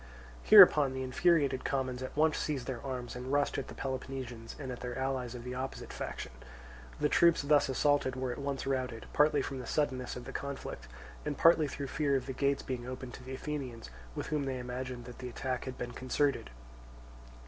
[0.41, 4.71] Hereupon the infuriated commons at once seized their arms and rushed at the Peloponnesians and
[4.71, 6.31] at their allies of the opposite faction.
[6.99, 10.87] The troops thus assaulted were at once routed, partly from the suddenness of the conflict
[11.23, 14.57] and partly through fear of the gates being opened to the Athenians, with whom they
[14.57, 16.49] imagined that the attack had been concerted.